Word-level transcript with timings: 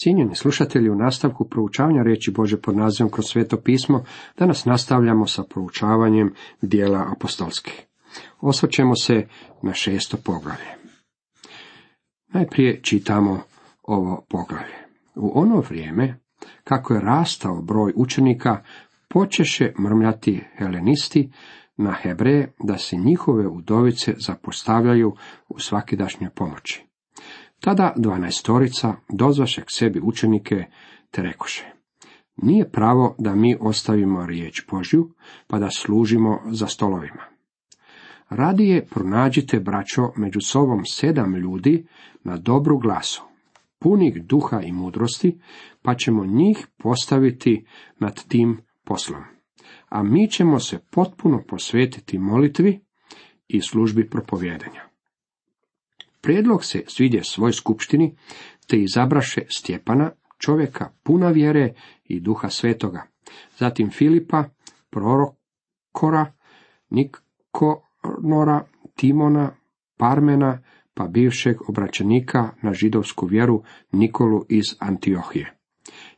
Cijenjeni 0.00 0.34
slušatelji, 0.34 0.90
u 0.90 0.94
nastavku 0.94 1.48
proučavanja 1.48 2.02
riječi 2.02 2.30
Bože 2.30 2.60
pod 2.60 2.76
nazivom 2.76 3.10
kroz 3.12 3.26
sveto 3.26 3.56
pismo, 3.56 4.04
danas 4.38 4.64
nastavljamo 4.64 5.26
sa 5.26 5.42
proučavanjem 5.50 6.34
dijela 6.62 7.12
apostolskih. 7.16 7.86
Osvrćemo 8.40 8.96
se 8.96 9.26
na 9.62 9.72
šesto 9.72 10.16
poglavlje. 10.24 10.74
Najprije 12.28 12.82
čitamo 12.82 13.40
ovo 13.82 14.24
poglavlje. 14.28 14.76
U 15.14 15.32
ono 15.34 15.60
vrijeme, 15.60 16.20
kako 16.64 16.94
je 16.94 17.00
rastao 17.00 17.62
broj 17.62 17.92
učenika, 17.96 18.62
počeše 19.08 19.72
mrmljati 19.78 20.44
helenisti 20.58 21.30
na 21.76 21.92
Hebreje 21.92 22.52
da 22.64 22.78
se 22.78 22.96
njihove 22.96 23.46
udovice 23.46 24.14
zapostavljaju 24.26 25.14
u 25.48 25.58
svakidašnjoj 25.58 26.30
pomoći. 26.30 26.87
Tada 27.60 27.92
dvanaestorica 27.96 28.94
dozvaše 29.08 29.62
k 29.62 29.70
sebi 29.70 30.00
učenike 30.02 30.64
te 31.10 31.22
rekoše, 31.22 31.64
nije 32.36 32.70
pravo 32.70 33.14
da 33.18 33.34
mi 33.34 33.56
ostavimo 33.60 34.26
riječ 34.26 34.66
Božju, 34.70 35.10
pa 35.46 35.58
da 35.58 35.70
služimo 35.70 36.40
za 36.50 36.66
stolovima. 36.66 37.22
Radije 38.28 38.86
pronađite, 38.86 39.60
braćo, 39.60 40.12
među 40.16 40.40
sobom 40.40 40.84
sedam 40.84 41.34
ljudi 41.36 41.86
na 42.24 42.36
dobru 42.36 42.78
glasu, 42.78 43.22
punih 43.78 44.22
duha 44.24 44.60
i 44.60 44.72
mudrosti, 44.72 45.40
pa 45.82 45.94
ćemo 45.94 46.26
njih 46.26 46.66
postaviti 46.76 47.66
nad 47.98 48.24
tim 48.28 48.60
poslom. 48.84 49.22
A 49.88 50.02
mi 50.02 50.30
ćemo 50.30 50.58
se 50.58 50.78
potpuno 50.90 51.42
posvetiti 51.48 52.18
molitvi 52.18 52.80
i 53.48 53.60
službi 53.60 54.10
propovjedanja. 54.10 54.87
Prijedlog 56.20 56.64
se 56.64 56.84
svidje 56.86 57.24
svoj 57.24 57.52
skupštini, 57.52 58.16
te 58.66 58.76
izabraše 58.76 59.42
Stjepana, 59.48 60.10
čovjeka 60.38 60.90
puna 61.02 61.28
vjere 61.28 61.74
i 62.04 62.20
duha 62.20 62.48
svetoga, 62.48 63.02
zatim 63.58 63.90
Filipa, 63.90 64.44
prorokora, 64.90 66.32
Nikonora, 66.90 68.64
Timona, 68.94 69.50
Parmena, 69.96 70.62
pa 70.94 71.06
bivšeg 71.06 71.68
obraćenika 71.68 72.50
na 72.62 72.72
židovsku 72.72 73.26
vjeru 73.26 73.62
Nikolu 73.92 74.44
iz 74.48 74.64
Antiohije. 74.78 75.54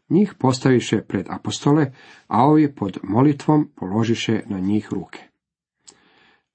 Njih 0.09 0.35
postaviše 0.39 1.03
pred 1.03 1.27
apostole, 1.29 1.93
a 2.27 2.45
ovi 2.45 2.75
pod 2.75 2.99
molitvom 3.03 3.71
položiše 3.77 4.43
na 4.47 4.61
njih 4.61 4.89
ruke. 4.91 5.19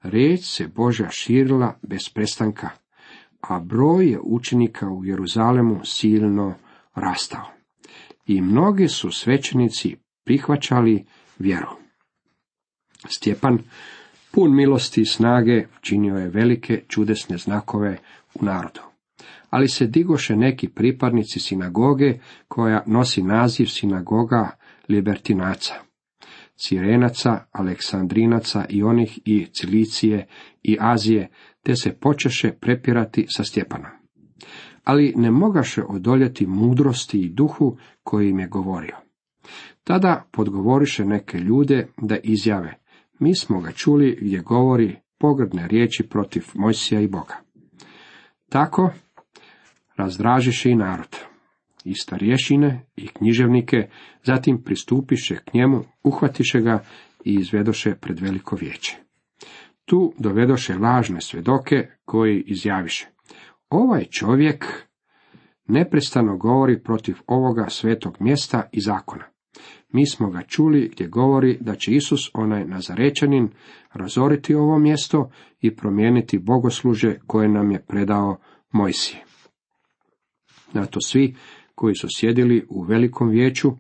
Riječ 0.04 0.42
se 0.44 0.68
Božja 0.68 1.10
širila 1.10 1.80
bez 1.82 2.10
prestanka, 2.14 2.70
a 3.50 3.60
broj 3.60 4.10
je 4.10 4.20
učenika 4.24 4.90
u 4.90 5.06
Jeruzalemu 5.06 5.80
silno 5.84 6.54
rastao. 6.96 7.46
I 8.26 8.42
mnogi 8.42 8.88
su 8.88 9.12
svećenici 9.12 9.96
prihvaćali 10.26 11.06
vjeru. 11.40 11.70
Stjepan, 13.10 13.60
pun 14.32 14.56
milosti 14.56 15.02
i 15.02 15.06
snage, 15.06 15.66
činio 15.82 16.16
je 16.16 16.30
velike 16.30 16.84
čudesne 16.88 17.38
znakove 17.38 17.98
u 18.34 18.46
narodu. 18.46 18.82
Ali 19.50 19.70
se 19.70 19.88
digoše 19.88 20.36
neki 20.36 20.70
pripadnici 20.70 21.40
sinagoge, 21.40 22.20
koja 22.48 22.84
nosi 22.86 23.24
naziv 23.24 23.66
sinagoga 23.66 24.50
libertinaca. 24.90 25.74
Cirenaca, 26.56 27.46
Aleksandrinaca 27.52 28.66
i 28.70 28.84
onih 28.84 29.20
i 29.26 29.46
Cilicije 29.46 30.28
i 30.64 30.78
Azije, 30.80 31.30
te 31.66 31.76
se 31.76 31.94
počeše 31.94 32.52
prepirati 32.52 33.26
sa 33.30 33.44
Stjepanom. 33.44 33.92
Ali 34.84 35.14
ne 35.16 35.32
mogaše 35.32 35.84
odoljeti 35.84 36.48
mudrosti 36.48 37.20
i 37.20 37.30
duhu 37.30 37.78
koji 38.04 38.30
im 38.30 38.40
je 38.40 38.48
govorio. 38.48 38.96
Tada 39.84 40.28
podgovoriše 40.32 41.06
neke 41.06 41.38
ljude 41.38 41.88
da 42.02 42.18
izjave, 42.24 42.74
mi 43.20 43.36
smo 43.36 43.62
ga 43.62 43.72
čuli 43.72 44.18
gdje 44.22 44.40
govori 44.40 44.96
pogrdne 45.18 45.68
riječi 45.68 46.04
protiv 46.10 46.44
Mojsija 46.54 47.02
i 47.02 47.08
Boga. 47.08 47.36
Tako 48.50 48.92
razdražiše 49.96 50.70
i 50.70 50.76
narod, 50.76 51.18
i 51.86 51.94
starješine 51.94 52.86
i 52.96 53.08
književnike, 53.08 53.90
zatim 54.24 54.64
pristupiše 54.64 55.36
k 55.36 55.54
njemu, 55.54 55.84
uhvatiše 56.04 56.62
ga 56.62 56.84
i 57.26 57.34
izvedoše 57.34 57.96
pred 57.96 58.20
veliko 58.20 58.56
vijeće. 58.56 59.05
Tu 59.86 60.14
dovedoše 60.18 60.74
lažne 60.74 61.22
svjedoke 61.22 61.88
koji 62.06 62.44
izjaviše. 62.48 63.08
Ovaj 63.70 64.06
čovjek 64.06 64.66
neprestano 65.68 66.38
govori 66.38 66.84
protiv 66.84 67.16
ovoga 67.28 67.66
svetog 67.70 68.18
mjesta 68.20 68.70
i 68.72 68.82
zakona. 68.82 69.24
Mi 69.90 70.08
smo 70.08 70.30
ga 70.30 70.42
čuli 70.42 70.90
gdje 70.94 71.08
govori 71.08 71.58
da 71.62 71.76
će 71.76 71.92
Isus, 71.92 72.32
onaj 72.34 72.66
Nazarečanin, 72.66 73.50
razoriti 73.94 74.56
ovo 74.56 74.80
mjesto 74.80 75.30
i 75.62 75.76
promijeniti 75.76 76.40
bogosluže 76.40 77.20
koje 77.28 77.50
nam 77.50 77.72
je 77.72 77.86
predao 77.88 78.38
Mojsije. 78.72 79.24
Na 80.74 80.86
to 80.86 81.02
svi 81.02 81.36
koji 81.76 81.96
su 81.96 82.08
sjedili 82.10 82.66
u 82.70 82.82
velikom 82.82 83.30
vijeću 83.30 83.72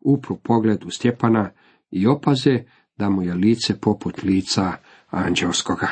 upru 0.00 0.36
pogled 0.36 0.84
u 0.84 0.90
Stjepana 0.90 1.50
i 1.90 2.06
opaze 2.06 2.64
da 2.96 3.10
mu 3.10 3.22
je 3.22 3.34
lice 3.34 3.80
poput 3.80 4.22
lica 4.22 4.72
anđelskoga. 5.12 5.88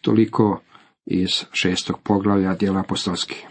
Toliko 0.00 0.60
iz 1.06 1.30
šestog 1.52 1.96
poglavlja 2.04 2.54
dijela 2.54 2.80
apostolskih. 2.80 3.46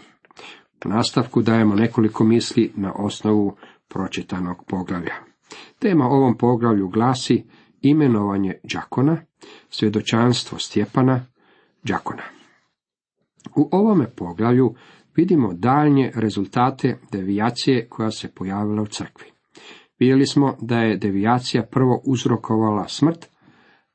U 0.84 0.88
nastavku 0.88 1.42
dajemo 1.42 1.74
nekoliko 1.74 2.24
misli 2.24 2.72
na 2.76 2.92
osnovu 2.92 3.56
pročitanog 3.88 4.64
poglavlja. 4.68 5.14
Tema 5.78 6.04
ovom 6.04 6.36
poglavlju 6.38 6.88
glasi 6.88 7.44
imenovanje 7.80 8.54
đakona, 8.62 9.16
svjedočanstvo 9.70 10.58
Stjepana, 10.58 11.26
đakona. 11.82 12.22
U 13.56 13.68
ovome 13.72 14.10
poglavlju 14.16 14.74
vidimo 15.16 15.52
daljnje 15.52 16.12
rezultate 16.14 16.98
devijacije 17.12 17.88
koja 17.88 18.10
se 18.10 18.34
pojavila 18.34 18.82
u 18.82 18.86
crkvi. 18.86 19.26
Vidjeli 19.98 20.26
smo 20.26 20.56
da 20.60 20.78
je 20.78 20.96
devijacija 20.96 21.62
prvo 21.62 22.02
uzrokovala 22.04 22.88
smrt, 22.88 23.26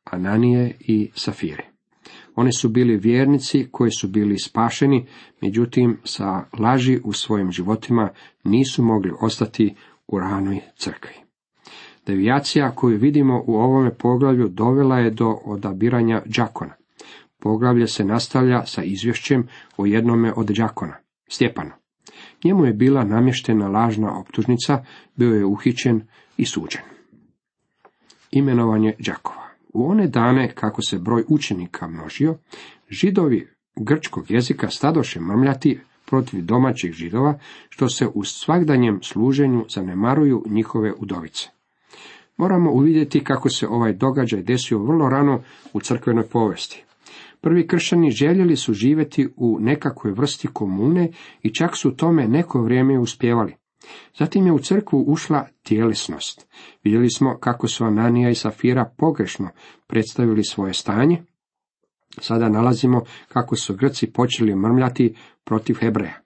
Ananije 0.10 0.76
i 0.80 1.12
Safire. 1.16 1.70
Oni 2.36 2.52
su 2.52 2.70
bili 2.70 2.98
vjernici 2.98 3.68
koji 3.72 3.92
su 3.92 4.08
bili 4.08 4.40
spašeni, 4.40 5.06
međutim 5.42 5.98
sa 6.04 6.44
laži 6.60 7.00
u 7.04 7.14
svojim 7.14 7.52
životima 7.52 8.10
nisu 8.44 8.84
mogli 8.84 9.12
ostati 9.22 9.76
u 10.08 10.20
ranoj 10.20 10.60
crkvi. 10.76 11.14
Devijacija 12.06 12.72
koju 12.72 12.98
vidimo 12.98 13.44
u 13.48 13.56
ovome 13.56 13.94
poglavlju 13.94 14.48
dovela 14.48 15.00
je 15.00 15.12
do 15.12 15.40
odabiranja 15.46 16.22
đakona. 16.26 16.74
Poglavlje 17.40 17.88
se 17.88 18.06
nastavlja 18.06 18.66
sa 18.66 18.84
izvješćem 18.84 19.48
o 19.78 19.86
jednome 19.86 20.34
od 20.36 20.48
đakona, 20.48 20.96
Stjepanu. 21.28 21.72
Njemu 22.44 22.66
je 22.66 22.74
bila 22.74 23.04
namještena 23.04 23.68
lažna 23.68 24.20
optužnica, 24.20 24.86
bio 25.16 25.34
je 25.34 25.46
uhićen 25.46 26.02
i 26.38 26.46
suđen. 26.46 26.82
Imenovanje 28.32 28.94
đakova. 29.00 29.49
U 29.74 29.90
one 29.90 30.08
dane, 30.08 30.52
kako 30.56 30.82
se 30.82 31.00
broj 31.00 31.24
učenika 31.28 31.88
množio, 31.88 32.38
židovi 32.90 33.48
grčkog 33.76 34.32
jezika 34.32 34.70
stadoše 34.70 35.20
mrmljati 35.20 35.80
protiv 36.06 36.46
domaćih 36.46 36.92
židova, 36.92 37.40
što 37.70 37.90
se 37.90 38.08
u 38.14 38.24
svakdanjem 38.24 39.00
služenju 39.04 39.66
zanemaruju 39.70 40.44
njihove 40.48 40.94
udovice. 41.00 41.50
Moramo 42.38 42.72
uvidjeti 42.72 43.24
kako 43.24 43.50
se 43.50 43.68
ovaj 43.68 43.94
događaj 43.94 44.44
desio 44.44 44.80
vrlo 44.80 45.10
rano 45.10 45.42
u 45.74 45.82
crkvenoj 45.82 46.28
povesti. 46.28 46.84
Prvi 47.42 47.68
kršćani 47.68 48.12
željeli 48.12 48.56
su 48.56 48.74
živjeti 48.74 49.28
u 49.36 49.58
nekakvoj 49.60 50.14
vrsti 50.14 50.48
komune 50.48 51.12
i 51.44 51.54
čak 51.54 51.78
su 51.78 51.92
tome 51.92 52.28
neko 52.28 52.62
vrijeme 52.62 53.00
uspjevali. 53.00 53.56
Zatim 54.18 54.46
je 54.46 54.52
u 54.52 54.60
crkvu 54.60 55.04
ušla 55.08 55.48
tjelesnost. 55.64 56.48
Vidjeli 56.84 57.10
smo 57.10 57.38
kako 57.40 57.68
su 57.68 57.86
Ananija 57.86 58.30
i 58.30 58.36
Safira 58.36 58.94
pogrešno 58.98 59.50
predstavili 59.88 60.44
svoje 60.44 60.74
stanje. 60.74 61.24
Sada 62.18 62.50
nalazimo 62.50 63.02
kako 63.28 63.56
su 63.56 63.76
Grci 63.76 64.12
počeli 64.12 64.56
mrmljati 64.56 65.16
protiv 65.44 65.76
Hebreja. 65.80 66.22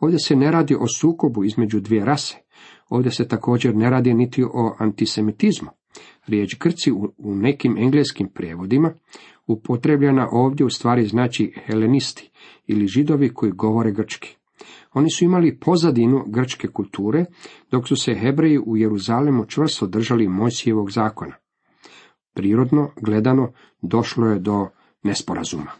Ovdje 0.00 0.18
se 0.18 0.36
ne 0.36 0.50
radi 0.50 0.74
o 0.74 0.86
sukobu 0.96 1.44
između 1.44 1.80
dvije 1.80 2.04
rase. 2.04 2.36
Ovdje 2.88 3.12
se 3.12 3.28
također 3.28 3.76
ne 3.76 3.90
radi 3.90 4.14
niti 4.14 4.44
o 4.44 4.76
antisemitizmu. 4.78 5.68
Riječ 6.26 6.58
Grci 6.58 6.92
u 7.18 7.34
nekim 7.34 7.78
engleskim 7.78 8.28
prijevodima 8.34 8.92
upotrebljena 9.46 10.28
ovdje 10.32 10.66
u 10.66 10.70
stvari 10.70 11.06
znači 11.06 11.52
helenisti 11.66 12.30
ili 12.66 12.86
židovi 12.86 13.34
koji 13.34 13.52
govore 13.52 13.92
grčki. 13.92 14.37
Oni 14.92 15.10
su 15.10 15.24
imali 15.24 15.58
pozadinu 15.58 16.24
grčke 16.26 16.68
kulture, 16.68 17.24
dok 17.70 17.88
su 17.88 17.96
se 17.96 18.14
Hebreji 18.14 18.58
u 18.58 18.76
Jeruzalemu 18.76 19.46
čvrsto 19.46 19.86
držali 19.86 20.28
Mojsijevog 20.28 20.90
zakona. 20.90 21.34
Prirodno, 22.34 22.90
gledano, 23.02 23.52
došlo 23.82 24.26
je 24.26 24.38
do 24.38 24.68
nesporazuma. 25.02 25.70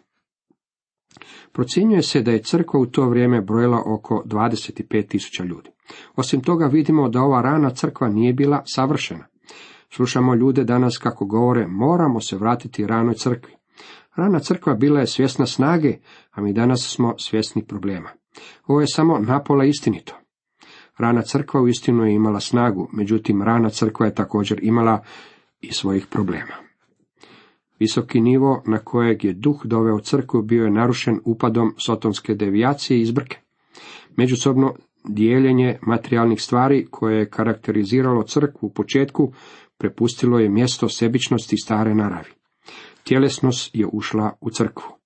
Procjenjuje 1.53 2.03
se 2.03 2.23
da 2.23 2.31
je 2.31 2.43
crkva 2.43 2.81
u 2.81 2.87
to 2.87 3.09
vrijeme 3.09 3.41
brojila 3.41 3.83
oko 3.87 4.23
25.000 4.27 5.45
ljudi. 5.47 5.71
Osim 6.17 6.41
toga 6.41 6.67
vidimo 6.67 7.09
da 7.09 7.23
ova 7.23 7.43
rana 7.43 7.71
crkva 7.71 8.09
nije 8.09 8.33
bila 8.33 8.63
savršena. 8.67 9.27
Slušamo 9.91 10.35
ljude 10.35 10.65
danas 10.65 10.99
kako 10.99 11.27
govore, 11.27 11.67
moramo 11.67 12.21
se 12.21 12.37
vratiti 12.37 12.87
ranoj 12.87 13.15
crkvi. 13.15 13.53
Rana 14.17 14.39
crkva 14.39 14.75
bila 14.75 15.01
je 15.01 15.07
svjesna 15.07 15.47
snage, 15.47 15.99
a 16.31 16.41
mi 16.41 16.53
danas 16.53 16.95
smo 16.95 17.15
svjesni 17.19 17.67
problema. 17.67 18.11
Ovo 18.67 18.81
je 18.81 18.87
samo 18.87 19.19
napola 19.19 19.65
istinito. 19.65 20.15
Rana 20.99 21.23
crkva 21.23 21.61
u 21.61 21.69
istinu 21.69 22.05
je 22.05 22.15
imala 22.15 22.41
snagu, 22.41 22.89
međutim 22.93 23.43
rana 23.43 23.71
crkva 23.71 24.07
je 24.07 24.15
također 24.15 24.59
imala 24.63 25.03
i 25.61 25.73
svojih 25.73 26.07
problema. 26.07 26.55
Visoki 27.79 28.21
nivo 28.21 28.63
na 28.67 28.79
kojeg 28.79 29.25
je 29.25 29.33
duh 29.33 29.61
doveo 29.65 30.01
crkvu 30.01 30.43
bio 30.43 30.65
je 30.65 30.71
narušen 30.71 31.21
upadom 31.25 31.75
sotonske 31.79 32.35
devijacije 32.35 33.01
i 33.01 33.07
zbrke. 33.07 33.39
Međusobno 34.17 34.75
dijeljenje 35.05 35.79
materijalnih 35.83 36.43
stvari 36.43 36.87
koje 36.91 37.19
je 37.19 37.31
karakteriziralo 37.31 38.23
crkvu 38.23 38.67
u 38.67 38.73
početku 38.73 39.33
prepustilo 39.79 40.39
je 40.39 40.49
mjesto 40.49 40.89
sebičnosti 40.89 41.57
stare 41.57 41.95
naravi. 41.95 42.31
Tjelesnost 43.05 43.71
je 43.75 43.87
ušla 43.93 44.33
u 44.41 44.51
crkvu. 44.51 44.98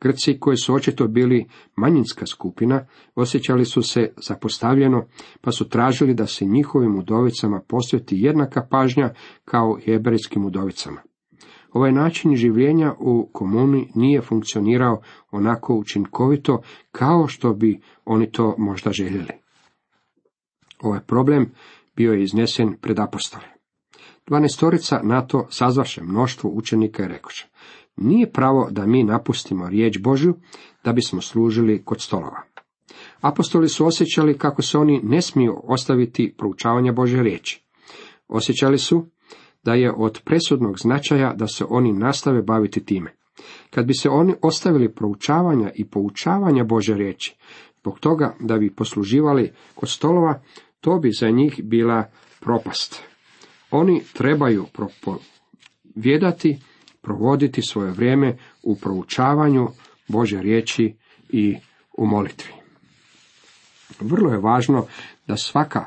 Grci 0.00 0.38
koji 0.40 0.56
su 0.56 0.74
očito 0.74 1.08
bili 1.08 1.46
manjinska 1.76 2.26
skupina, 2.26 2.86
osjećali 3.14 3.64
su 3.64 3.82
se 3.82 4.12
zapostavljeno, 4.28 5.06
pa 5.40 5.52
su 5.52 5.68
tražili 5.68 6.14
da 6.14 6.26
se 6.26 6.44
njihovim 6.44 6.98
udovicama 6.98 7.60
posveti 7.68 8.16
jednaka 8.18 8.66
pažnja 8.70 9.10
kao 9.44 9.78
i 9.80 9.84
hebrejskim 9.84 10.44
udovicama. 10.44 11.00
Ovaj 11.72 11.92
način 11.92 12.36
življenja 12.36 12.94
u 12.98 13.30
komuni 13.32 13.90
nije 13.94 14.20
funkcionirao 14.20 15.00
onako 15.30 15.74
učinkovito 15.74 16.62
kao 16.92 17.26
što 17.28 17.54
bi 17.54 17.80
oni 18.04 18.30
to 18.32 18.54
možda 18.58 18.92
željeli. 18.92 19.32
Ovaj 20.82 21.00
problem 21.00 21.52
bio 21.96 22.12
je 22.12 22.22
iznesen 22.22 22.76
pred 22.80 22.98
apostole. 22.98 23.44
Dvanestorica 24.26 25.00
na 25.02 25.26
to 25.26 25.46
sazvaše 25.50 26.02
mnoštvo 26.02 26.50
učenika 26.50 27.04
i 27.04 27.08
rekoše, 27.08 27.48
nije 28.00 28.32
pravo 28.32 28.68
da 28.70 28.86
mi 28.86 29.04
napustimo 29.04 29.68
riječ 29.68 29.98
Božju 29.98 30.34
da 30.84 30.92
bismo 30.92 31.20
služili 31.20 31.82
kod 31.84 32.00
stolova. 32.00 32.42
Apostoli 33.20 33.68
su 33.68 33.86
osjećali 33.86 34.38
kako 34.38 34.62
se 34.62 34.78
oni 34.78 35.00
ne 35.02 35.22
smiju 35.22 35.60
ostaviti 35.64 36.34
proučavanja 36.38 36.92
Bože 36.92 37.22
riječi. 37.22 37.62
Osjećali 38.28 38.78
su 38.78 39.06
da 39.64 39.74
je 39.74 39.92
od 39.96 40.20
presudnog 40.24 40.78
značaja 40.78 41.34
da 41.34 41.46
se 41.46 41.64
oni 41.68 41.92
nastave 41.92 42.42
baviti 42.42 42.84
time. 42.84 43.14
Kad 43.70 43.86
bi 43.86 43.94
se 43.94 44.08
oni 44.08 44.34
ostavili 44.42 44.94
proučavanja 44.94 45.70
i 45.74 45.84
poučavanja 45.84 46.64
Bože 46.64 46.94
riječi, 46.94 47.36
zbog 47.80 48.00
toga 48.00 48.36
da 48.40 48.58
bi 48.58 48.74
posluživali 48.74 49.52
kod 49.74 49.88
stolova, 49.88 50.42
to 50.80 50.98
bi 50.98 51.10
za 51.20 51.30
njih 51.30 51.60
bila 51.64 52.04
propast. 52.40 53.02
Oni 53.70 54.02
trebaju 54.12 54.64
propovijedati, 54.72 56.58
provoditi 57.08 57.62
svoje 57.62 57.90
vrijeme 57.90 58.36
u 58.62 58.76
proučavanju 58.76 59.68
Bože 60.08 60.40
riječi 60.40 60.94
i 61.28 61.56
u 61.98 62.06
molitvi. 62.06 62.52
Vrlo 64.00 64.32
je 64.32 64.38
važno 64.38 64.86
da 65.26 65.36
svaka 65.36 65.84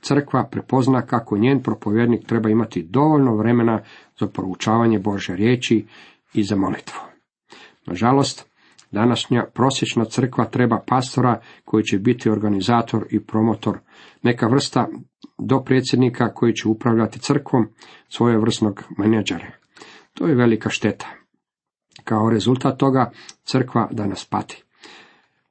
crkva 0.00 0.48
prepozna 0.50 1.02
kako 1.02 1.38
njen 1.38 1.62
propovjednik 1.62 2.26
treba 2.26 2.50
imati 2.50 2.82
dovoljno 2.82 3.36
vremena 3.36 3.80
za 4.20 4.26
proučavanje 4.26 4.98
Bože 4.98 5.36
riječi 5.36 5.86
i 6.34 6.42
za 6.42 6.56
molitvu. 6.56 7.00
Nažalost, 7.86 8.46
današnja 8.90 9.44
prosječna 9.54 10.04
crkva 10.04 10.44
treba 10.44 10.82
pastora 10.86 11.40
koji 11.64 11.84
će 11.84 11.98
biti 11.98 12.30
organizator 12.30 13.06
i 13.10 13.20
promotor, 13.20 13.78
neka 14.22 14.46
vrsta 14.46 14.88
do 15.38 15.62
predsjednika 15.64 16.34
koji 16.34 16.54
će 16.54 16.68
upravljati 16.68 17.18
crkvom, 17.18 17.68
svojevrsnog 18.08 18.82
menadžera. 18.98 19.61
To 20.14 20.26
je 20.26 20.34
velika 20.34 20.70
šteta. 20.70 21.06
Kao 22.04 22.30
rezultat 22.30 22.78
toga 22.78 23.10
crkva 23.44 23.88
danas 23.90 24.24
pati. 24.24 24.64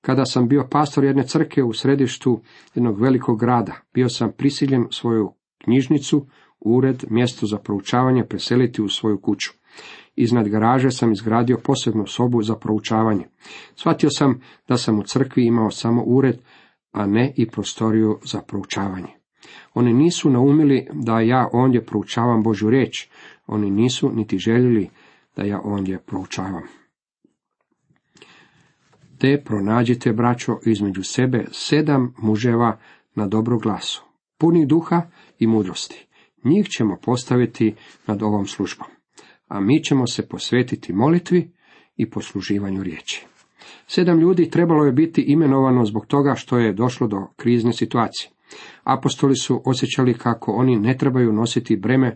Kada 0.01 0.25
sam 0.25 0.47
bio 0.47 0.67
pastor 0.71 1.03
jedne 1.03 1.27
crkve 1.27 1.63
u 1.63 1.73
središtu 1.73 2.41
jednog 2.75 3.01
velikog 3.01 3.39
grada, 3.39 3.73
bio 3.93 4.09
sam 4.09 4.31
prisiljen 4.37 4.87
svoju 4.91 5.33
knjižnicu, 5.63 6.27
ured, 6.59 7.03
mjesto 7.09 7.45
za 7.45 7.57
proučavanje 7.57 8.25
preseliti 8.25 8.81
u 8.81 8.89
svoju 8.89 9.21
kuću. 9.21 9.51
Iznad 10.15 10.47
garaže 10.47 10.91
sam 10.91 11.11
izgradio 11.11 11.57
posebnu 11.63 12.07
sobu 12.07 12.41
za 12.41 12.55
proučavanje. 12.55 13.27
Shvatio 13.75 14.09
sam 14.09 14.41
da 14.67 14.77
sam 14.77 14.99
u 14.99 15.03
crkvi 15.03 15.45
imao 15.45 15.71
samo 15.71 16.03
ured, 16.03 16.39
a 16.91 17.05
ne 17.05 17.33
i 17.37 17.47
prostoriju 17.47 18.19
za 18.23 18.41
proučavanje. 18.41 19.07
Oni 19.73 19.93
nisu 19.93 20.29
naumili 20.29 20.87
da 20.93 21.19
ja 21.19 21.49
ondje 21.53 21.85
proučavam 21.85 22.43
Božju 22.43 22.69
riječ, 22.69 23.09
oni 23.51 23.71
nisu 23.71 24.11
niti 24.11 24.37
željeli 24.37 24.89
da 25.35 25.43
ja 25.43 25.61
ondje 25.63 25.99
proučavam. 25.99 26.63
Te 29.17 29.41
pronađite, 29.45 30.13
braćo, 30.13 30.57
između 30.65 31.03
sebe 31.03 31.45
sedam 31.51 32.13
muževa 32.17 32.79
na 33.15 33.27
dobru 33.27 33.59
glasu, 33.59 34.03
puni 34.37 34.65
duha 34.65 35.01
i 35.39 35.47
mudrosti. 35.47 36.07
Njih 36.43 36.67
ćemo 36.67 36.97
postaviti 37.03 37.75
nad 38.07 38.23
ovom 38.23 38.45
službom, 38.45 38.87
a 39.47 39.59
mi 39.59 39.83
ćemo 39.83 40.07
se 40.07 40.27
posvetiti 40.27 40.93
molitvi 40.93 41.51
i 41.97 42.09
posluživanju 42.09 42.83
riječi. 42.83 43.25
Sedam 43.87 44.19
ljudi 44.19 44.49
trebalo 44.49 44.85
je 44.85 44.91
biti 44.91 45.21
imenovano 45.21 45.85
zbog 45.85 46.05
toga 46.05 46.35
što 46.35 46.57
je 46.57 46.73
došlo 46.73 47.07
do 47.07 47.27
krizne 47.35 47.73
situacije. 47.73 48.31
Apostoli 48.83 49.35
su 49.35 49.61
osjećali 49.65 50.13
kako 50.13 50.51
oni 50.51 50.79
ne 50.79 50.97
trebaju 50.97 51.33
nositi 51.33 51.75
breme 51.75 52.15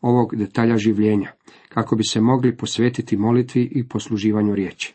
ovog 0.00 0.36
detalja 0.36 0.76
življenja, 0.76 1.32
kako 1.68 1.96
bi 1.96 2.04
se 2.04 2.20
mogli 2.20 2.56
posvetiti 2.56 3.16
molitvi 3.16 3.68
i 3.72 3.88
posluživanju 3.88 4.54
riječi. 4.54 4.94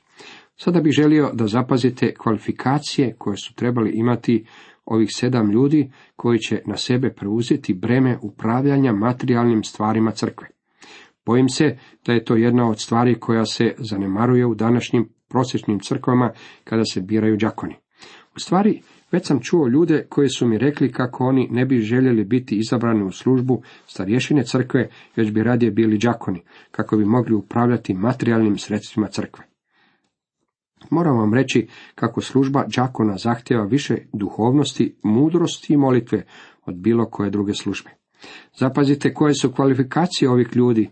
Sada 0.56 0.81
bih 0.81 0.94
želio 0.94 1.30
da 1.33 1.48
zapazite 1.48 2.13
kvalifikacije 2.13 3.15
koje 3.18 3.38
su 3.38 3.53
trebali 3.56 3.92
imati 3.92 4.45
ovih 4.86 5.09
sedam 5.15 5.51
ljudi 5.51 5.92
koji 6.15 6.39
će 6.39 6.62
na 6.65 6.77
sebe 6.77 7.09
preuzeti 7.09 7.74
breme 7.74 8.18
upravljanja 8.21 8.94
materijalnim 8.94 9.63
stvarima 9.63 10.12
crkve. 10.12 10.48
Bojim 11.25 11.50
se 11.50 11.77
da 12.06 12.13
je 12.13 12.24
to 12.24 12.36
jedna 12.36 12.69
od 12.69 12.80
stvari 12.80 13.19
koja 13.19 13.45
se 13.45 13.75
zanemaruje 13.77 14.45
u 14.45 14.56
današnjim 14.56 15.09
prosječnim 15.27 15.80
crkvama 15.80 16.31
kada 16.63 16.86
se 16.86 17.01
biraju 17.01 17.38
đakoni. 17.38 17.75
U 18.36 18.39
stvari, 18.39 18.81
već 19.12 19.28
sam 19.28 19.40
čuo 19.42 19.68
ljude 19.68 20.06
koji 20.10 20.30
su 20.30 20.48
mi 20.48 20.58
rekli 20.58 20.92
kako 20.92 21.25
oni 21.25 21.48
ne 21.51 21.65
bi 21.65 21.80
željeli 21.80 22.24
biti 22.24 22.58
izabrani 22.58 23.03
u 23.03 23.12
službu 23.12 23.62
starješine 23.88 24.44
crkve, 24.44 24.89
već 25.15 25.32
bi 25.32 25.44
radije 25.44 25.72
bili 25.72 25.98
đakoni, 25.98 26.41
kako 26.72 26.98
bi 26.98 27.06
mogli 27.06 27.36
upravljati 27.36 27.94
materijalnim 27.94 28.58
sredstvima 28.58 29.08
crkve. 29.08 29.46
Moram 30.89 31.18
vam 31.18 31.34
reći 31.34 31.68
kako 31.96 32.22
služba 32.22 32.63
đakona 32.75 33.18
zahtjeva 33.18 33.63
više 33.63 33.98
duhovnosti, 34.13 34.96
mudrosti 35.03 35.74
i 35.74 35.77
molitve 35.77 36.24
od 36.65 36.75
bilo 36.75 37.06
koje 37.06 37.30
druge 37.30 37.53
službe. 37.53 37.89
Zapazite 38.60 39.13
koje 39.13 39.34
su 39.34 39.51
kvalifikacije 39.51 40.30
ovih 40.30 40.48
ljudi 40.56 40.89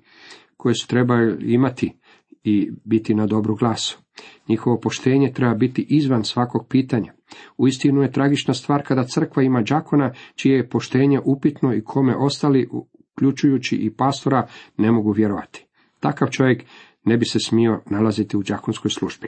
koje 0.57 0.75
su 0.75 0.87
trebaju 0.87 1.37
imati 1.41 1.98
i 2.43 2.71
biti 2.83 3.15
na 3.15 3.27
dobru 3.27 3.55
glasu. 3.55 3.99
Njihovo 4.47 4.79
poštenje 4.79 5.33
treba 5.33 5.53
biti 5.53 5.85
izvan 5.89 6.23
svakog 6.23 6.67
pitanja. 6.69 7.13
Uistinu 7.57 8.01
je 8.01 8.11
tragična 8.11 8.53
stvar 8.53 8.83
kada 8.87 9.03
crkva 9.03 9.43
ima 9.43 9.61
đakona 9.61 10.13
čije 10.35 10.57
je 10.57 10.69
poštenje 10.69 11.19
upitno 11.25 11.73
i 11.73 11.83
kome 11.83 12.15
ostali, 12.15 12.69
uključujući 12.71 13.75
i 13.75 13.93
pastora, 13.93 14.47
ne 14.77 14.91
mogu 14.91 15.11
vjerovati. 15.11 15.65
Takav 15.99 16.27
čovjek 16.27 16.63
ne 17.05 17.17
bi 17.17 17.25
se 17.25 17.39
smio 17.39 17.81
nalaziti 17.89 18.37
u 18.37 18.43
đakonskoj 18.43 18.91
službi. 18.91 19.27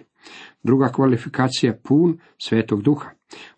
Druga 0.63 0.87
kvalifikacija 0.87 1.73
pun 1.83 2.17
svetog 2.37 2.81
duha. 2.81 3.09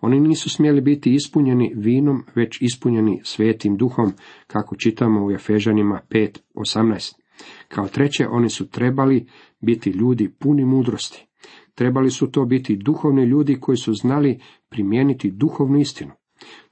Oni 0.02 0.20
nisu 0.20 0.50
smjeli 0.50 0.82
biti 0.82 1.14
ispunjeni 1.14 1.74
vinom, 1.76 2.24
već 2.36 2.62
ispunjeni 2.62 3.22
svetim 3.24 3.78
duhom, 3.78 4.14
kako 4.48 4.76
čitamo 4.76 5.26
u 5.26 5.32
Efežanima 5.32 6.00
5.18. 6.10 7.23
Kao 7.68 7.88
treće, 7.88 8.28
oni 8.28 8.50
su 8.50 8.70
trebali 8.70 9.28
biti 9.62 9.90
ljudi 9.90 10.30
puni 10.40 10.66
mudrosti. 10.66 11.28
Trebali 11.76 12.12
su 12.12 12.32
to 12.32 12.46
biti 12.46 12.76
duhovni 12.76 13.24
ljudi 13.24 13.60
koji 13.60 13.78
su 13.78 13.94
znali 13.94 14.40
primijeniti 14.70 15.32
duhovnu 15.32 15.80
istinu. 15.80 16.12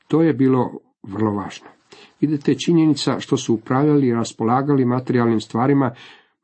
To 0.08 0.22
je 0.22 0.34
bilo 0.34 0.72
vrlo 1.04 1.32
važno. 1.32 1.68
Vidite, 2.22 2.56
činjenica 2.56 3.20
što 3.20 3.38
su 3.38 3.54
upravljali 3.54 4.08
i 4.08 4.14
raspolagali 4.14 4.86
materijalnim 4.86 5.40
stvarima 5.40 5.96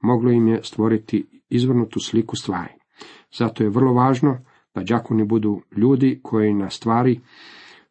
moglo 0.01 0.31
im 0.31 0.47
je 0.47 0.63
stvoriti 0.63 1.25
izvrnutu 1.49 1.99
sliku 1.99 2.35
stvari. 2.35 2.73
Zato 3.37 3.63
je 3.63 3.69
vrlo 3.69 3.93
važno 3.93 4.37
da 4.75 4.83
đakoni 4.83 5.25
budu 5.25 5.61
ljudi 5.77 6.19
koji 6.23 6.53
na 6.53 6.69
stvari 6.69 7.19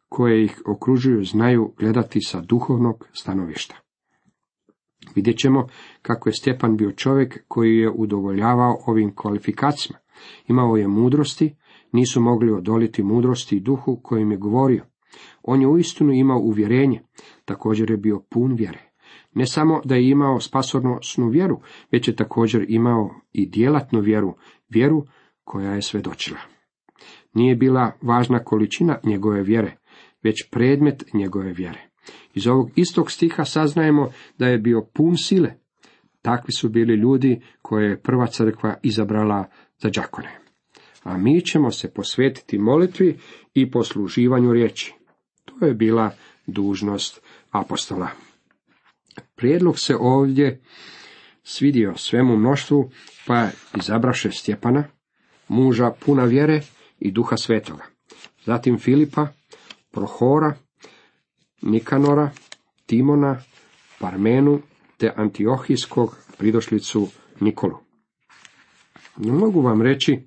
koje 0.09 0.43
ih 0.43 0.61
okružuju 0.65 1.23
znaju 1.23 1.73
gledati 1.77 2.21
sa 2.21 2.41
duhovnog 2.41 3.07
stanovišta. 3.13 3.75
Vidjet 5.15 5.37
ćemo 5.37 5.67
kako 6.01 6.29
je 6.29 6.33
Stjepan 6.33 6.77
bio 6.77 6.91
čovjek 6.91 7.43
koji 7.47 7.77
je 7.77 7.89
udovoljavao 7.89 8.77
ovim 8.87 9.15
kvalifikacijama. 9.15 9.99
Imao 10.47 10.77
je 10.77 10.87
mudrosti, 10.87 11.55
nisu 11.91 12.21
mogli 12.21 12.51
odoliti 12.51 13.03
mudrosti 13.03 13.55
i 13.55 13.59
duhu 13.59 13.99
kojim 14.03 14.31
je 14.31 14.37
govorio. 14.37 14.83
On 15.43 15.61
je 15.61 15.67
uistinu 15.67 16.13
imao 16.13 16.39
uvjerenje, 16.39 17.01
također 17.45 17.91
je 17.91 17.97
bio 17.97 18.21
pun 18.29 18.53
vjere. 18.53 18.79
Ne 19.33 19.45
samo 19.45 19.81
da 19.85 19.95
je 19.95 20.09
imao 20.09 20.39
spasornosnu 20.39 21.29
vjeru, 21.29 21.59
već 21.91 22.07
je 22.07 22.15
također 22.15 22.65
imao 22.67 23.09
i 23.33 23.49
djelatnu 23.49 23.99
vjeru, 23.99 24.35
vjeru 24.69 25.05
koja 25.43 25.71
je 25.71 25.81
svedočila. 25.81 26.39
Nije 27.33 27.55
bila 27.55 27.91
važna 28.01 28.43
količina 28.43 28.99
njegove 29.03 29.43
vjere, 29.43 29.77
već 30.23 30.49
predmet 30.51 31.03
njegove 31.13 31.53
vjere. 31.53 31.86
Iz 32.33 32.47
ovog 32.47 32.71
istog 32.75 33.11
stiha 33.11 33.45
saznajemo 33.45 34.11
da 34.37 34.47
je 34.47 34.57
bio 34.57 34.85
pun 34.93 35.17
sile. 35.17 35.53
Takvi 36.21 36.53
su 36.53 36.69
bili 36.69 36.95
ljudi 36.95 37.41
koje 37.61 37.89
je 37.89 38.01
prva 38.01 38.27
crkva 38.27 38.75
izabrala 38.83 39.49
za 39.77 39.89
đakone. 39.89 40.39
A 41.03 41.17
mi 41.17 41.41
ćemo 41.41 41.71
se 41.71 41.93
posvetiti 41.93 42.57
molitvi 42.57 43.19
i 43.53 43.71
posluživanju 43.71 44.53
riječi. 44.53 44.93
To 45.45 45.65
je 45.65 45.73
bila 45.73 46.11
dužnost 46.47 47.21
apostola. 47.51 48.07
Prijedlog 49.35 49.79
se 49.79 49.95
ovdje 49.99 50.61
svidio 51.43 51.95
svemu 51.95 52.37
mnoštvu, 52.37 52.91
pa 53.27 53.47
izabraše 53.77 54.31
Stjepana, 54.31 54.83
muža 55.47 55.91
puna 56.05 56.23
vjere 56.23 56.61
i 56.99 57.11
duha 57.11 57.37
svetoga. 57.37 57.83
Zatim 58.45 58.79
Filipa, 58.79 59.27
Prohora, 59.91 60.53
Nikanora, 61.61 62.29
Timona, 62.85 63.37
Parmenu 63.99 64.59
te 64.97 65.13
Antiohijskog 65.15 66.17
pridošlicu 66.37 67.07
Nikolu. 67.39 67.77
Ne 69.17 69.31
mogu 69.31 69.61
vam 69.61 69.81
reći 69.81 70.19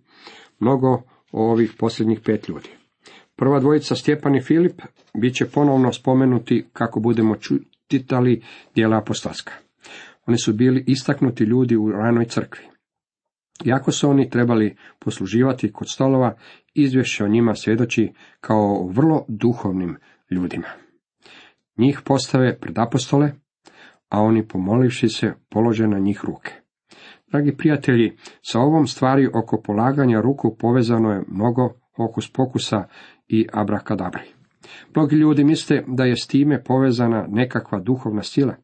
mnogo 0.61 0.89
o 1.33 1.51
ovih 1.51 1.75
posljednjih 1.79 2.21
pet 2.25 2.49
ljudi. 2.49 2.69
Prva 3.37 3.61
dvojica 3.61 3.95
Stjepan 3.95 4.37
i 4.37 4.43
Filip 4.43 4.83
bit 5.15 5.35
će 5.35 5.47
ponovno 5.47 5.93
spomenuti 5.93 6.67
kako 6.73 7.01
budemo 7.01 7.37
čitali 7.89 8.43
dijela 8.75 8.99
apostolska. 8.99 9.53
Oni 10.27 10.39
su 10.39 10.53
bili 10.53 10.85
istaknuti 10.87 11.45
ljudi 11.45 11.77
u 11.77 11.93
ranoj 11.93 12.25
crkvi. 12.25 12.65
Iako 13.65 13.93
su 13.93 14.11
oni 14.11 14.31
trebali 14.31 14.77
posluživati 14.99 15.73
kod 15.73 15.91
stolova, 15.91 16.37
izvješće 16.75 17.25
o 17.25 17.29
njima 17.29 17.55
svjedoči 17.55 18.13
kao 18.41 18.89
vrlo 18.89 19.25
duhovnim 19.29 19.97
ljudima. 20.31 20.69
Njih 21.79 22.01
postave 22.05 22.59
pred 22.59 22.79
apostole, 22.79 23.33
a 24.09 24.21
oni 24.21 24.49
pomolivši 24.49 25.09
se 25.09 25.33
polože 25.51 25.87
na 25.87 25.99
njih 25.99 26.21
ruke. 26.25 26.53
Dragi 27.33 27.57
prijatelji, 27.57 28.17
sa 28.43 28.61
ovom 28.61 28.87
stvari 28.87 29.29
oko 29.35 29.63
polaganja 29.63 30.21
ruku 30.21 30.57
povezano 30.59 31.11
je 31.11 31.25
mnogo 31.29 31.69
hokus 31.97 32.33
pokusa 32.33 32.85
i 33.29 33.47
abrakadabri. 33.53 34.23
Mnogi 34.95 35.17
ljudi 35.17 35.45
misle 35.45 35.83
da 35.87 36.05
je 36.05 36.17
s 36.17 36.27
time 36.27 36.65
povezana 36.65 37.27
nekakva 37.29 37.81
duhovna 37.81 38.23
sila. 38.23 38.55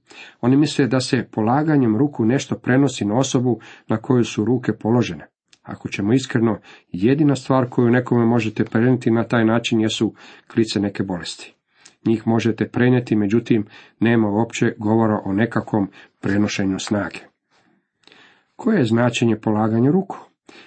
Oni 0.40 0.56
misle 0.56 0.86
da 0.86 1.00
se 1.00 1.28
polaganjem 1.32 1.96
ruku 1.96 2.24
nešto 2.24 2.58
prenosi 2.58 3.04
na 3.04 3.18
osobu 3.18 3.60
na 3.88 3.96
koju 3.96 4.24
su 4.24 4.44
ruke 4.44 4.72
položene. 4.72 5.26
Ako 5.62 5.88
ćemo 5.88 6.12
iskreno, 6.12 6.58
jedina 6.88 7.36
stvar 7.36 7.68
koju 7.70 7.90
nekome 7.90 8.24
možete 8.24 8.64
prenijeti 8.64 9.10
na 9.10 9.24
taj 9.24 9.44
način 9.44 9.80
jesu 9.80 10.14
klice 10.52 10.80
neke 10.80 11.02
bolesti. 11.02 11.55
Njih 12.06 12.26
možete 12.26 12.68
prenijeti, 12.68 13.16
međutim, 13.16 13.66
nema 14.00 14.28
uopće 14.28 14.74
govora 14.78 15.20
o 15.24 15.32
nekakvom 15.32 15.88
prenošenju 16.20 16.78
snage. 16.78 17.18
Koje 18.56 18.78
je 18.78 18.84
značenje 18.84 19.36
polaganja 19.36 19.90
ruku? 19.90 20.16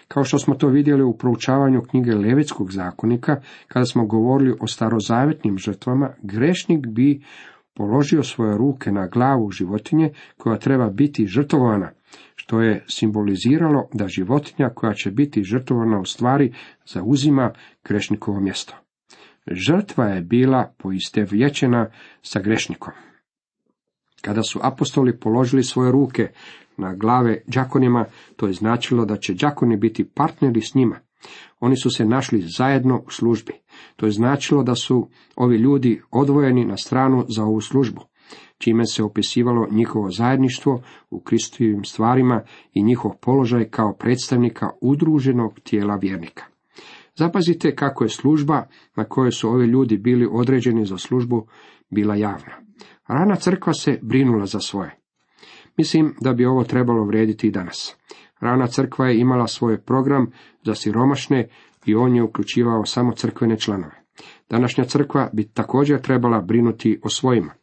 Kao 0.08 0.24
što 0.24 0.40
smo 0.40 0.56
to 0.56 0.68
vidjeli 0.68 1.04
u 1.04 1.18
proučavanju 1.18 1.82
knjige 1.82 2.16
Levitskog 2.16 2.72
zakonika, 2.72 3.42
kada 3.68 3.86
smo 3.86 4.06
govorili 4.06 4.58
o 4.60 4.68
starozavetnim 4.68 5.58
žrtvama, 5.58 6.10
grešnik 6.22 6.88
bi 6.88 7.22
položio 7.74 8.24
svoje 8.24 8.58
ruke 8.58 8.92
na 8.92 9.08
glavu 9.08 9.52
životinje 9.52 10.12
koja 10.38 10.58
treba 10.58 10.90
biti 10.90 11.26
žrtvovana, 11.26 11.92
što 12.36 12.62
je 12.62 12.84
simboliziralo 12.88 13.88
da 13.94 14.08
životinja 14.08 14.70
koja 14.70 14.94
će 14.94 15.12
biti 15.12 15.44
žrtvovana 15.44 16.00
u 16.00 16.06
stvari 16.06 16.54
zauzima 16.86 17.52
grešnikovo 17.84 18.40
mjesto. 18.40 18.76
Žrtva 19.52 20.06
je 20.06 20.22
bila 20.22 20.74
poistovjećena 20.78 21.90
sa 22.22 22.40
grešnikom. 22.40 22.94
Kada 24.22 24.44
su 24.44 24.60
apostoli 24.64 25.20
položili 25.20 25.64
svoje 25.64 25.92
ruke 25.92 26.28
na 26.78 26.96
glave 26.96 27.42
đakonima, 27.48 28.06
to 28.36 28.48
je 28.48 28.54
značilo 28.54 29.06
da 29.06 29.18
će 29.18 29.34
đakoni 29.34 29.78
biti 29.78 30.04
partneri 30.04 30.62
s 30.62 30.76
njima. 30.76 31.00
Oni 31.60 31.78
su 31.78 31.90
se 31.90 32.06
našli 32.06 32.42
zajedno 32.58 33.04
u 33.08 33.12
službi. 33.12 33.54
To 33.96 34.06
je 34.06 34.12
značilo 34.12 34.64
da 34.64 34.76
su 34.76 35.10
ovi 35.36 35.58
ljudi 35.58 36.02
odvojeni 36.12 36.66
na 36.66 36.78
stranu 36.78 37.26
za 37.36 37.44
ovu 37.44 37.62
službu, 37.62 38.02
čime 38.58 38.86
se 38.86 39.04
opisivalo 39.04 39.68
njihovo 39.72 40.12
zajedništvo 40.12 40.82
u 41.10 41.20
kristovim 41.20 41.84
stvarima 41.84 42.42
i 42.74 42.84
njihov 42.84 43.12
položaj 43.22 43.70
kao 43.70 43.94
predstavnika 43.94 44.70
udruženog 44.82 45.60
tijela 45.60 45.96
vjernika. 45.96 46.49
Zapazite 47.20 47.76
kako 47.76 48.04
je 48.04 48.10
služba 48.10 48.68
na 48.96 49.04
kojoj 49.04 49.32
su 49.32 49.50
ovi 49.50 49.66
ljudi 49.66 49.98
bili 49.98 50.28
određeni 50.32 50.86
za 50.86 50.98
službu 50.98 51.48
bila 51.90 52.16
javna. 52.16 52.56
Rana 53.08 53.36
crkva 53.36 53.74
se 53.74 54.00
brinula 54.02 54.46
za 54.46 54.60
svoje. 54.60 55.00
Mislim 55.78 56.16
da 56.22 56.34
bi 56.34 56.46
ovo 56.46 56.64
trebalo 56.64 57.06
vrijediti 57.06 57.48
i 57.48 57.52
danas. 57.52 57.98
Rana 58.40 58.68
crkva 58.68 59.08
je 59.08 59.20
imala 59.20 59.48
svoj 59.48 59.82
program 59.82 60.32
za 60.64 60.76
siromašne 60.76 61.50
i 61.86 61.96
on 61.96 62.16
je 62.16 62.24
uključivao 62.24 62.86
samo 62.86 63.12
crkvene 63.12 63.58
članove. 63.58 64.04
Današnja 64.50 64.84
crkva 64.84 65.30
bi 65.34 65.44
također 65.54 66.02
trebala 66.02 66.42
brinuti 66.42 67.00
o 67.04 67.10
svojima. 67.10 67.54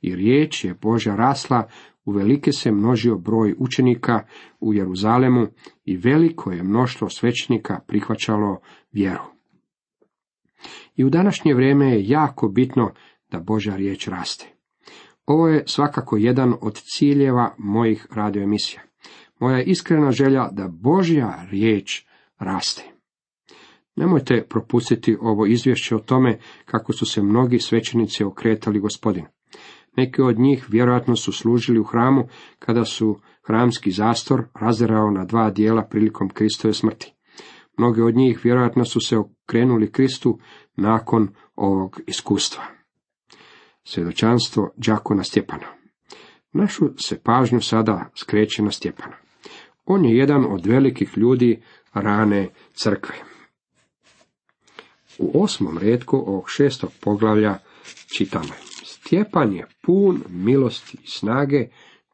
I 0.00 0.16
riječ 0.16 0.64
je 0.64 0.74
Božja 0.74 1.16
rasla, 1.16 1.68
uvelike 2.08 2.52
se 2.52 2.72
množio 2.72 3.18
broj 3.18 3.54
učenika 3.58 4.22
u 4.60 4.74
Jeruzalemu 4.74 5.46
i 5.84 5.96
veliko 5.96 6.52
je 6.52 6.62
mnoštvo 6.62 7.08
svećnika 7.08 7.80
prihvaćalo 7.86 8.60
vjeru. 8.92 9.24
I 10.96 11.04
u 11.04 11.10
današnje 11.10 11.54
vrijeme 11.54 11.90
je 11.90 12.08
jako 12.08 12.48
bitno 12.48 12.92
da 13.30 13.40
Božja 13.40 13.76
riječ 13.76 14.08
raste. 14.08 14.46
Ovo 15.26 15.48
je 15.48 15.64
svakako 15.66 16.16
jedan 16.16 16.54
od 16.60 16.74
ciljeva 16.74 17.54
mojih 17.58 18.06
radioemisija. 18.10 18.82
Moja 19.40 19.62
iskrena 19.62 20.10
želja 20.10 20.48
da 20.52 20.68
Božja 20.68 21.46
riječ 21.50 22.04
raste. 22.38 22.82
Nemojte 23.96 24.46
propustiti 24.48 25.16
ovo 25.20 25.46
izvješće 25.46 25.96
o 25.96 25.98
tome 25.98 26.38
kako 26.64 26.92
su 26.92 27.06
se 27.06 27.22
mnogi 27.22 27.58
svećenici 27.58 28.24
okretali 28.24 28.80
gospodinu. 28.80 29.26
Neki 29.98 30.22
od 30.22 30.38
njih 30.38 30.66
vjerojatno 30.68 31.16
su 31.16 31.32
služili 31.32 31.78
u 31.78 31.84
hramu 31.84 32.28
kada 32.58 32.84
su 32.84 33.20
hramski 33.42 33.90
zastor 33.90 34.44
razderao 34.60 35.10
na 35.10 35.24
dva 35.24 35.50
dijela 35.50 35.82
prilikom 35.82 36.28
Kristove 36.28 36.74
smrti. 36.74 37.12
Mnogi 37.78 38.02
od 38.02 38.16
njih 38.16 38.40
vjerojatno 38.44 38.84
su 38.84 39.00
se 39.00 39.16
okrenuli 39.18 39.92
Kristu 39.92 40.38
nakon 40.76 41.28
ovog 41.56 42.00
iskustva. 42.06 42.64
Svjedočanstvo 43.84 44.70
đakona 44.76 45.24
Stjepana. 45.24 45.66
Našu 46.52 46.84
se 46.96 47.20
pažnju 47.22 47.60
sada 47.60 48.10
skreće 48.14 48.62
na 48.62 48.70
Stjepana. 48.70 49.16
On 49.84 50.04
je 50.04 50.16
jedan 50.16 50.44
od 50.52 50.66
velikih 50.66 51.12
ljudi 51.16 51.62
rane 51.92 52.48
crkve. 52.74 53.14
U 55.18 55.42
osmom 55.42 55.78
redku 55.78 56.16
ovog 56.16 56.44
šestog 56.50 56.90
poglavlja 57.00 57.58
čitamo. 58.16 58.67
Stjepan 59.08 59.52
je 59.52 59.66
pun 59.82 60.22
milosti 60.28 60.98
i 61.04 61.06
snage 61.06 61.68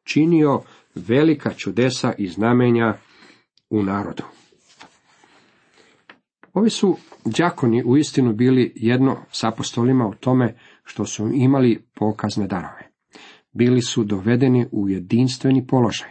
činio 0.05 0.61
velika 0.95 1.51
čudesa 1.51 2.13
i 2.19 2.27
znamenja 2.27 2.95
u 3.71 3.83
narodu. 3.83 4.23
Ovi 6.53 6.71
su 6.71 6.97
đakoni 7.25 7.83
uistinu 7.87 8.33
bili 8.33 8.73
jedno 8.77 9.17
s 9.31 9.45
apostolima 9.45 10.07
u 10.07 10.15
tome 10.15 10.55
što 10.85 11.05
su 11.05 11.31
imali 11.35 11.85
pokazne 11.95 12.47
darove. 12.47 12.91
Bili 13.53 13.83
su 13.83 14.05
dovedeni 14.05 14.67
u 14.73 14.89
jedinstveni 14.89 15.67
položaj. 15.67 16.09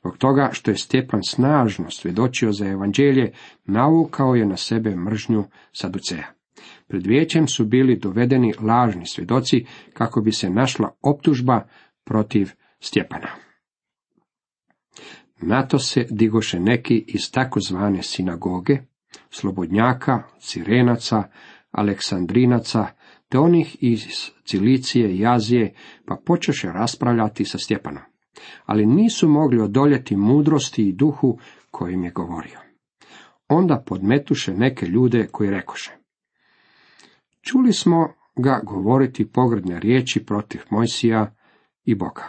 Zbog 0.00 0.18
toga 0.18 0.50
što 0.52 0.70
je 0.70 0.76
Stjepan 0.76 1.20
snažno 1.22 1.90
svjedočio 1.90 2.52
za 2.52 2.66
evanđelje, 2.66 3.32
navukao 3.64 4.34
je 4.34 4.46
na 4.46 4.56
sebe 4.56 4.96
mržnju 4.96 5.44
Saduceja. 5.72 6.35
Pred 6.88 7.06
vijećem 7.06 7.48
su 7.48 7.64
bili 7.64 7.96
dovedeni 7.96 8.54
lažni 8.60 9.06
svjedoci 9.06 9.64
kako 9.92 10.20
bi 10.20 10.32
se 10.32 10.50
našla 10.50 10.90
optužba 11.02 11.68
protiv 12.04 12.50
Stjepana. 12.80 13.28
Na 15.40 15.66
to 15.66 15.78
se 15.78 16.06
digoše 16.10 16.60
neki 16.60 17.04
iz 17.08 17.30
takozvane 17.30 18.02
sinagoge, 18.02 18.78
slobodnjaka, 19.30 20.22
sirenaca, 20.38 21.22
aleksandrinaca, 21.70 22.86
te 23.28 23.38
onih 23.38 23.76
iz 23.80 24.00
Cilicije 24.44 25.16
i 25.16 25.26
Azije, 25.26 25.74
pa 26.06 26.16
počeše 26.26 26.68
raspravljati 26.68 27.44
sa 27.44 27.58
Stjepanom. 27.58 28.02
Ali 28.66 28.86
nisu 28.86 29.28
mogli 29.28 29.60
odoljeti 29.60 30.16
mudrosti 30.16 30.88
i 30.88 30.92
duhu 30.92 31.38
kojim 31.70 32.04
je 32.04 32.10
govorio. 32.10 32.58
onda 33.48 33.82
podmetuše 33.86 34.54
neke 34.54 34.86
ljude 34.86 35.26
koji 35.32 35.50
rekoše. 35.50 36.05
Čuli 37.46 37.72
smo 37.72 38.08
ga 38.36 38.60
govoriti 38.64 39.32
pogrdne 39.32 39.80
riječi 39.80 40.24
protiv 40.24 40.60
Mojsija 40.70 41.34
i 41.84 41.94
Boga. 41.94 42.24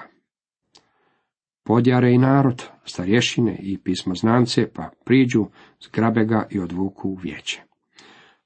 Podjare 1.63 2.13
i 2.13 2.17
narod, 2.17 2.63
starješine 2.85 3.57
i 3.59 3.77
pismoznance, 3.77 4.69
pa 4.73 4.89
priđu, 5.05 5.45
zgrabe 5.85 6.25
ga 6.25 6.47
i 6.49 6.59
odvuku 6.59 7.09
u 7.09 7.15
vijeće. 7.15 7.61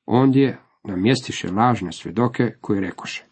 Ondje 0.05 0.57
namjestiše 0.83 1.51
lažne 1.51 1.91
svjedoke 1.91 2.43
koji 2.61 2.79
rekoše. 2.79 3.25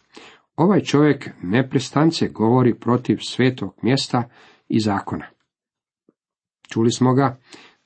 Ovaj 0.56 0.82
čovjek 0.82 1.30
neprestance 1.44 2.28
govori 2.28 2.74
protiv 2.74 3.18
svetog 3.22 3.76
mjesta 3.82 4.30
i 4.68 4.80
zakona. 4.80 5.26
Čuli 6.70 6.92
smo 6.92 7.14
ga 7.14 7.40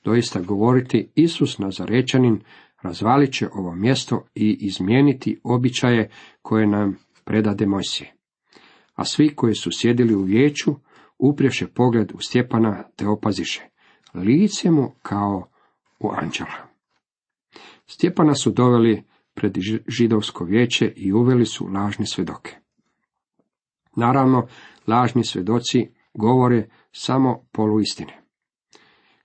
doista 0.04 0.40
govoriti 0.40 1.10
Isus 1.14 1.58
Nazarečanin 1.58 2.40
razvalit 2.84 3.32
će 3.32 3.48
ovo 3.52 3.74
mjesto 3.74 4.26
i 4.34 4.56
izmijeniti 4.60 5.40
običaje 5.44 6.10
koje 6.42 6.66
nam 6.66 6.96
predade 7.24 7.66
Mojsije. 7.66 8.14
A 8.94 9.04
svi 9.04 9.34
koji 9.34 9.54
su 9.54 9.70
sjedili 9.72 10.14
u 10.14 10.22
vijeću 10.22 10.74
uprješe 11.18 11.66
pogled 11.66 12.12
u 12.14 12.18
Stjepana 12.20 12.82
te 12.96 13.08
opaziše. 13.08 13.62
Lice 14.14 14.70
mu 14.70 14.92
kao 15.02 15.48
u 16.00 16.10
anđela. 16.22 16.74
Stjepana 17.86 18.34
su 18.34 18.50
doveli 18.50 19.02
pred 19.34 19.58
židovsko 19.88 20.44
vijeće 20.44 20.92
i 20.96 21.12
uveli 21.12 21.46
su 21.46 21.66
lažne 21.66 22.06
svjedoke. 22.06 22.56
Naravno, 23.96 24.46
lažni 24.86 25.24
svjedoci 25.24 25.90
govore 26.14 26.68
samo 26.92 27.46
poluistine. 27.52 28.22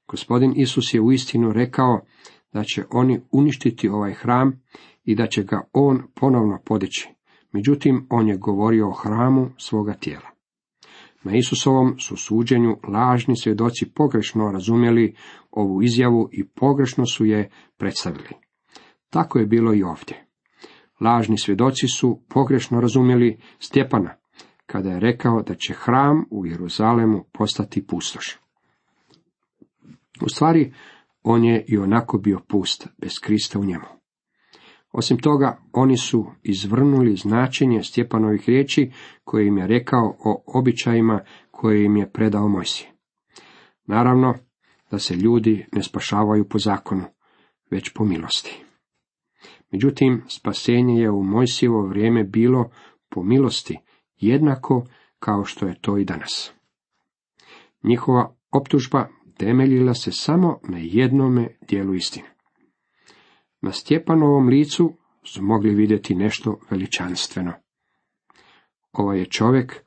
Gospodin 0.07 0.53
Isus 0.55 0.93
je 0.93 1.01
uistinu 1.01 1.51
rekao 1.53 2.01
da 2.53 2.63
će 2.63 2.83
oni 2.91 3.21
uništiti 3.31 3.89
ovaj 3.89 4.13
hram 4.13 4.61
i 5.03 5.15
da 5.15 5.27
će 5.27 5.43
ga 5.43 5.61
on 5.73 6.03
ponovno 6.15 6.59
podići. 6.65 7.09
Međutim, 7.51 8.07
on 8.09 8.27
je 8.27 8.37
govorio 8.37 8.87
o 8.87 8.91
hramu 8.91 9.49
svoga 9.57 9.93
tijela. 9.93 10.29
Na 11.23 11.35
Isusovom 11.35 11.99
su 11.99 12.17
suđenju 12.17 12.77
lažni 12.87 13.37
svjedoci 13.37 13.91
pogrešno 13.95 14.51
razumjeli 14.51 15.15
ovu 15.51 15.81
izjavu 15.83 16.29
i 16.31 16.47
pogrešno 16.47 17.05
su 17.05 17.25
je 17.25 17.49
predstavili. 17.77 18.29
Tako 19.09 19.39
je 19.39 19.45
bilo 19.45 19.73
i 19.73 19.83
ovdje. 19.83 20.25
Lažni 21.01 21.37
svjedoci 21.37 21.87
su 21.87 22.21
pogrešno 22.29 22.81
razumjeli 22.81 23.39
Stjepana, 23.59 24.15
kada 24.65 24.89
je 24.89 24.99
rekao 24.99 25.41
da 25.41 25.55
će 25.55 25.73
hram 25.73 26.25
u 26.31 26.45
Jeruzalemu 26.45 27.23
postati 27.31 27.87
pustoš. 27.87 28.39
U 30.21 30.29
stvari, 30.29 30.73
on 31.23 31.43
je 31.43 31.65
i 31.67 31.77
onako 31.77 32.17
bio 32.17 32.39
pust, 32.47 32.87
bez 33.01 33.19
Krista 33.19 33.59
u 33.59 33.63
njemu. 33.63 33.85
Osim 34.91 35.17
toga, 35.17 35.61
oni 35.73 35.97
su 35.97 36.25
izvrnuli 36.43 37.15
značenje 37.15 37.83
Stjepanovih 37.83 38.43
riječi 38.47 38.91
koje 39.23 39.47
im 39.47 39.57
je 39.57 39.67
rekao 39.67 40.17
o 40.25 40.43
običajima 40.59 41.19
koje 41.51 41.85
im 41.85 41.97
je 41.97 42.11
predao 42.11 42.47
Mojsije. 42.47 42.91
Naravno, 43.85 44.35
da 44.91 44.99
se 44.99 45.15
ljudi 45.15 45.65
ne 45.71 45.83
spašavaju 45.83 46.49
po 46.49 46.59
zakonu, 46.59 47.03
već 47.71 47.93
po 47.93 48.05
milosti. 48.05 48.63
Međutim, 49.71 50.23
spasenje 50.27 51.01
je 51.01 51.11
u 51.11 51.23
Mojsijevo 51.23 51.87
vrijeme 51.87 52.23
bilo 52.23 52.69
po 53.09 53.23
milosti, 53.23 53.77
jednako 54.17 54.85
kao 55.19 55.43
što 55.43 55.67
je 55.67 55.81
to 55.81 55.97
i 55.97 56.05
danas. 56.05 56.53
Njihova 57.83 58.35
optužba 58.51 59.07
temeljila 59.39 59.93
se 59.93 60.11
samo 60.11 60.59
na 60.63 60.77
jednome 60.81 61.47
dijelu 61.67 61.93
istine. 61.93 62.29
Na 63.61 63.71
Stjepanovom 63.71 64.47
licu 64.47 64.97
su 65.23 65.43
mogli 65.43 65.75
vidjeti 65.75 66.15
nešto 66.15 66.59
veličanstveno. 66.69 67.53
Ovaj 68.91 69.19
je 69.19 69.25
čovjek 69.25 69.83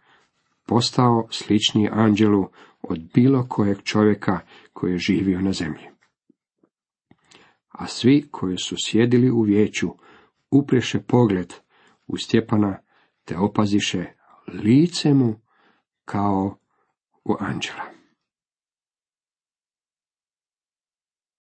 postao 0.66 1.28
sličniji 1.30 1.88
anđelu 1.92 2.48
od 2.82 2.98
bilo 3.14 3.46
kojeg 3.48 3.82
čovjeka 3.82 4.40
koji 4.72 4.92
je 4.92 4.98
živio 4.98 5.40
na 5.40 5.52
zemlji. 5.52 5.88
A 7.68 7.86
svi 7.86 8.28
koji 8.30 8.56
su 8.56 8.76
sjedili 8.78 9.30
u 9.30 9.40
vijeću 9.40 9.88
upreše 10.50 11.00
pogled 11.00 11.54
u 12.06 12.16
Stjepana 12.16 12.78
te 13.24 13.38
opaziše 13.38 14.04
lice 14.64 15.14
mu 15.14 15.40
kao 16.04 16.58
u 17.24 17.36
anđela. 17.40 18.01